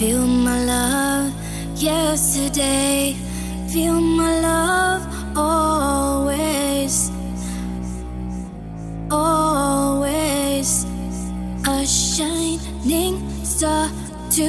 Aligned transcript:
Feel 0.00 0.26
my 0.26 0.64
love 0.64 1.30
yesterday, 1.76 3.14
feel 3.68 4.00
my 4.00 4.40
love 4.40 5.02
always, 5.36 7.10
always. 9.10 10.86
A 11.68 11.84
shining 11.84 13.20
star 13.44 13.90
to 14.36 14.48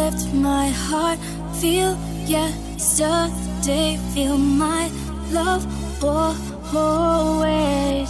lift 0.00 0.32
my 0.32 0.68
heart, 0.68 1.18
feel 1.60 1.94
yesterday, 2.24 3.98
feel 4.14 4.38
my 4.38 4.90
love 5.30 5.66
always. 6.74 8.05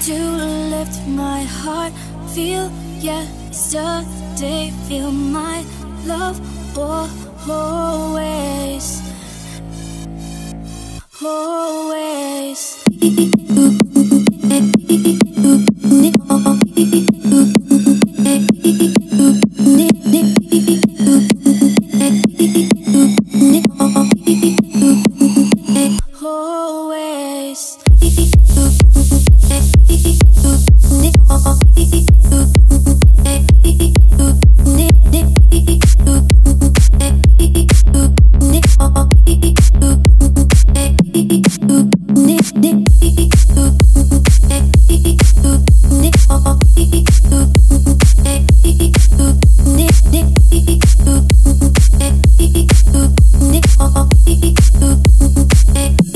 To 0.00 0.14
lift 0.14 1.06
my 1.06 1.42
heart. 1.42 1.92
Feel 2.34 2.70
yesterday, 3.00 4.72
feel 4.88 5.10
my 5.10 5.64
love 6.06 6.40
always, 7.48 9.02
always. 11.22 12.84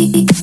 Beep 0.04 0.26
beep. 0.26 0.33